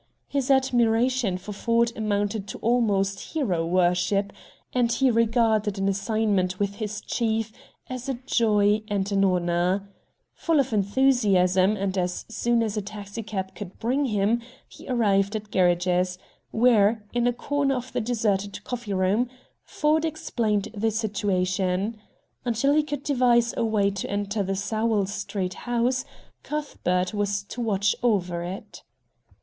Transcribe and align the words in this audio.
His 0.27 0.49
admiration 0.49 1.37
for 1.37 1.53
Ford 1.53 1.91
amounted 1.95 2.47
to 2.47 2.57
almost 2.57 3.33
hero 3.35 3.63
worship; 3.63 4.33
and 4.73 4.91
he 4.91 5.11
regarded 5.11 5.77
an 5.77 5.87
"assignment" 5.87 6.57
with 6.57 6.77
his 6.77 7.01
chief 7.01 7.53
as 7.87 8.09
a 8.09 8.15
joy 8.25 8.81
and 8.87 9.11
an 9.11 9.23
honor. 9.23 9.87
Full 10.33 10.59
of 10.59 10.73
enthusiasm, 10.73 11.77
and 11.77 11.95
as 11.99 12.25
soon 12.29 12.63
as 12.63 12.75
a 12.75 12.81
taxicab 12.81 13.53
could 13.53 13.77
bring 13.77 14.05
him, 14.05 14.41
he 14.67 14.87
arrived 14.87 15.35
at 15.35 15.51
Gerridge's, 15.51 16.17
where, 16.49 17.05
in 17.13 17.27
a 17.27 17.31
corner 17.33 17.75
of 17.75 17.93
the 17.93 18.01
deserted 18.01 18.63
coffee 18.63 18.95
room, 18.95 19.29
Ford 19.65 20.03
explained 20.03 20.69
the 20.73 20.89
situation. 20.89 21.95
Until 22.43 22.73
he 22.73 22.81
could 22.81 23.03
devise 23.03 23.53
a 23.55 23.63
way 23.63 23.91
to 23.91 24.09
enter 24.09 24.41
the 24.41 24.55
Sowell 24.55 25.05
Street 25.05 25.53
house. 25.69 26.05
Cuthbert 26.41 27.13
was 27.13 27.43
to 27.43 27.61
watch 27.61 27.95
over 28.01 28.41
it. 28.41 28.81